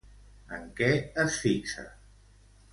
[0.57, 0.87] En què
[1.25, 1.87] es fixa?